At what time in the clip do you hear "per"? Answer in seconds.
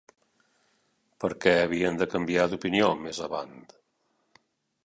1.25-1.29